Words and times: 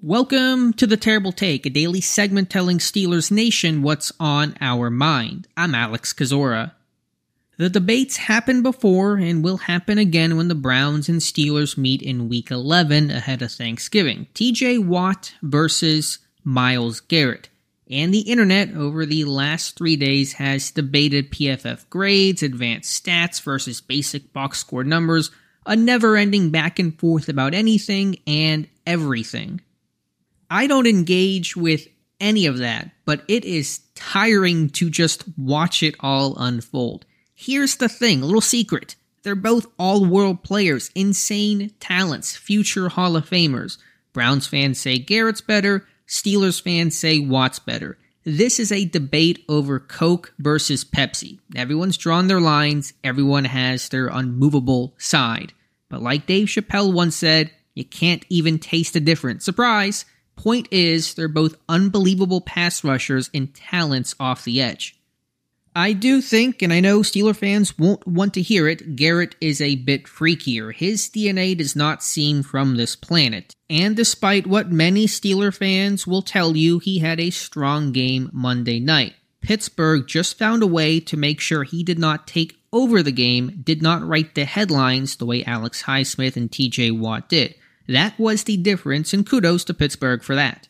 Welcome 0.00 0.74
to 0.74 0.86
the 0.86 0.96
Terrible 0.96 1.32
Take, 1.32 1.66
a 1.66 1.70
daily 1.70 2.00
segment 2.00 2.50
telling 2.50 2.78
Steelers 2.78 3.32
Nation 3.32 3.82
what's 3.82 4.12
on 4.20 4.54
our 4.60 4.90
mind. 4.90 5.48
I'm 5.56 5.74
Alex 5.74 6.12
Kozora. 6.12 6.70
The 7.56 7.68
debates 7.68 8.16
happened 8.16 8.62
before 8.62 9.16
and 9.16 9.42
will 9.42 9.56
happen 9.56 9.98
again 9.98 10.36
when 10.36 10.46
the 10.46 10.54
Browns 10.54 11.08
and 11.08 11.20
Steelers 11.20 11.76
meet 11.76 12.00
in 12.00 12.28
Week 12.28 12.52
11 12.52 13.10
ahead 13.10 13.42
of 13.42 13.50
Thanksgiving. 13.50 14.28
TJ 14.36 14.86
Watt 14.86 15.34
versus 15.42 16.20
Myles 16.44 17.00
Garrett. 17.00 17.48
And 17.90 18.14
the 18.14 18.20
internet 18.20 18.76
over 18.76 19.04
the 19.04 19.24
last 19.24 19.76
three 19.76 19.96
days 19.96 20.34
has 20.34 20.70
debated 20.70 21.32
PFF 21.32 21.90
grades, 21.90 22.44
advanced 22.44 23.04
stats 23.04 23.42
versus 23.42 23.80
basic 23.80 24.32
box 24.32 24.60
score 24.60 24.84
numbers, 24.84 25.32
a 25.66 25.74
never 25.74 26.16
ending 26.16 26.50
back 26.50 26.78
and 26.78 26.96
forth 26.96 27.28
about 27.28 27.52
anything 27.52 28.20
and 28.28 28.68
everything. 28.86 29.60
I 30.50 30.66
don't 30.66 30.86
engage 30.86 31.56
with 31.56 31.86
any 32.20 32.46
of 32.46 32.58
that, 32.58 32.90
but 33.04 33.22
it 33.28 33.44
is 33.44 33.80
tiring 33.94 34.70
to 34.70 34.90
just 34.90 35.24
watch 35.36 35.82
it 35.82 35.94
all 36.00 36.36
unfold. 36.38 37.04
Here's 37.34 37.76
the 37.76 37.88
thing, 37.88 38.22
a 38.22 38.26
little 38.26 38.40
secret. 38.40 38.96
They're 39.22 39.34
both 39.34 39.66
all 39.78 40.04
world 40.04 40.42
players, 40.42 40.90
insane 40.94 41.72
talents, 41.80 42.36
future 42.36 42.88
Hall 42.88 43.16
of 43.16 43.28
Famers. 43.28 43.78
Browns 44.12 44.46
fans 44.46 44.80
say 44.80 44.98
Garrett's 44.98 45.40
better, 45.40 45.86
Steelers 46.06 46.60
fans 46.60 46.96
say 46.98 47.18
Watt's 47.18 47.58
better. 47.58 47.98
This 48.24 48.58
is 48.58 48.72
a 48.72 48.84
debate 48.84 49.44
over 49.48 49.78
Coke 49.78 50.34
versus 50.38 50.84
Pepsi. 50.84 51.38
Everyone's 51.54 51.96
drawn 51.96 52.26
their 52.26 52.40
lines, 52.40 52.92
everyone 53.04 53.44
has 53.44 53.88
their 53.88 54.08
unmovable 54.08 54.94
side. 54.98 55.52
But 55.88 56.02
like 56.02 56.26
Dave 56.26 56.48
Chappelle 56.48 56.92
once 56.92 57.16
said, 57.16 57.50
you 57.74 57.84
can't 57.84 58.24
even 58.28 58.58
taste 58.58 58.94
the 58.94 59.00
difference. 59.00 59.44
Surprise! 59.44 60.04
Point 60.38 60.68
is, 60.70 61.14
they're 61.14 61.26
both 61.26 61.58
unbelievable 61.68 62.40
pass 62.40 62.84
rushers 62.84 63.28
and 63.34 63.52
talents 63.52 64.14
off 64.20 64.44
the 64.44 64.62
edge. 64.62 64.96
I 65.74 65.92
do 65.92 66.20
think, 66.20 66.62
and 66.62 66.72
I 66.72 66.78
know 66.78 67.00
Steeler 67.00 67.34
fans 67.34 67.76
won't 67.76 68.06
want 68.06 68.34
to 68.34 68.42
hear 68.42 68.68
it, 68.68 68.94
Garrett 68.94 69.34
is 69.40 69.60
a 69.60 69.74
bit 69.74 70.04
freakier. 70.04 70.72
His 70.72 71.08
DNA 71.08 71.58
does 71.58 71.74
not 71.74 72.04
seem 72.04 72.44
from 72.44 72.76
this 72.76 72.94
planet. 72.94 73.52
And 73.68 73.96
despite 73.96 74.46
what 74.46 74.70
many 74.70 75.06
Steeler 75.06 75.52
fans 75.52 76.06
will 76.06 76.22
tell 76.22 76.56
you, 76.56 76.78
he 76.78 77.00
had 77.00 77.18
a 77.18 77.30
strong 77.30 77.90
game 77.90 78.30
Monday 78.32 78.78
night. 78.78 79.14
Pittsburgh 79.40 80.06
just 80.06 80.38
found 80.38 80.62
a 80.62 80.68
way 80.68 81.00
to 81.00 81.16
make 81.16 81.40
sure 81.40 81.64
he 81.64 81.82
did 81.82 81.98
not 81.98 82.28
take 82.28 82.56
over 82.72 83.02
the 83.02 83.12
game, 83.12 83.60
did 83.64 83.82
not 83.82 84.06
write 84.06 84.36
the 84.36 84.44
headlines 84.44 85.16
the 85.16 85.26
way 85.26 85.44
Alex 85.44 85.82
Highsmith 85.82 86.36
and 86.36 86.48
TJ 86.48 86.96
Watt 86.96 87.28
did. 87.28 87.56
That 87.88 88.18
was 88.18 88.44
the 88.44 88.56
difference, 88.56 89.12
and 89.12 89.26
kudos 89.26 89.64
to 89.64 89.74
Pittsburgh 89.74 90.22
for 90.22 90.34
that. 90.34 90.68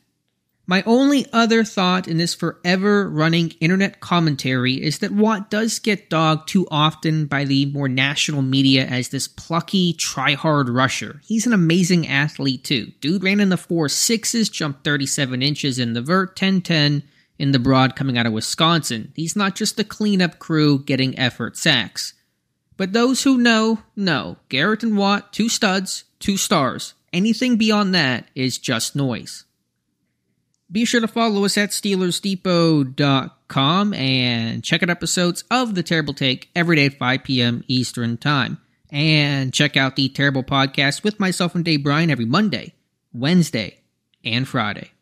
My 0.69 0.83
only 0.83 1.25
other 1.33 1.65
thought 1.65 2.07
in 2.07 2.19
this 2.19 2.35
forever 2.35 3.09
running 3.09 3.55
internet 3.59 4.01
commentary 4.01 4.75
is 4.75 4.99
that 4.99 5.13
Watt 5.13 5.51
does 5.51 5.79
get 5.79 6.11
dogged 6.11 6.47
too 6.47 6.69
often 6.71 7.25
by 7.25 7.45
the 7.45 7.65
more 7.67 7.89
national 7.89 8.43
media 8.43 8.85
as 8.85 9.09
this 9.09 9.27
plucky, 9.27 9.95
try-hard 9.95 10.69
rusher. 10.69 11.23
He's 11.25 11.47
an 11.47 11.55
amazing 11.55 12.07
athlete 12.07 12.65
too. 12.65 12.93
Dude 13.01 13.25
ran 13.25 13.41
in 13.41 13.49
the 13.49 13.57
four 13.57 13.89
sixes, 13.89 14.51
jumped 14.51 14.85
37 14.85 15.41
inches 15.41 15.79
in 15.79 15.95
the 15.95 16.03
vert, 16.03 16.37
10-10 16.37 17.03
in 17.39 17.53
the 17.53 17.59
broad 17.59 17.97
coming 17.97 18.19
out 18.19 18.27
of 18.27 18.35
Wisconsin. 18.35 19.11
He's 19.17 19.35
not 19.35 19.55
just 19.55 19.81
a 19.81 19.85
cleanup 19.85 20.39
crew 20.39 20.85
getting 20.85 21.19
effort 21.19 21.57
sacks. 21.57 22.13
But 22.79 22.95
those 22.95 23.25
who 23.25 23.37
know, 23.37 23.81
know. 23.95 24.39
Garrett 24.49 24.83
and 24.83 24.97
Watt, 24.97 25.35
two 25.35 25.51
studs, 25.51 26.05
two 26.21 26.39
stars. 26.39 26.95
Anything 27.13 27.57
beyond 27.57 27.95
that 27.95 28.25
is 28.35 28.57
just 28.57 28.97
noise. 28.97 29.45
Be 30.71 30.85
sure 30.85 31.01
to 31.01 31.09
follow 31.09 31.45
us 31.45 31.59
at 31.59 31.71
SteelersDepot.com 31.71 33.95
and 33.95 34.63
check 34.63 34.83
out 34.83 34.91
episodes 34.91 35.43
of 35.51 35.75
The 35.75 35.83
Terrible 35.83 36.13
Take 36.15 36.51
every 36.55 36.77
day 36.77 36.87
at 36.87 36.99
5 36.99 37.25
p.m. 37.25 37.65
Eastern 37.67 38.17
Time. 38.17 38.59
And 38.91 39.53
check 39.53 39.77
out 39.77 39.97
The 39.97 40.09
Terrible 40.11 40.45
Podcast 40.45 41.03
with 41.03 41.19
myself 41.19 41.55
and 41.55 41.65
Dave 41.65 41.83
Bryan 41.83 42.11
every 42.11 42.27
Monday, 42.27 42.75
Wednesday, 43.13 43.81
and 44.25 44.47
Friday. 44.47 44.93